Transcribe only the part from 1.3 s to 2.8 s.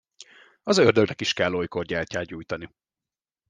kell olykor gyertyát gyújtani.